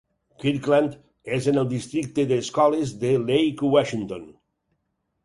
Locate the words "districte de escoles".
1.73-2.95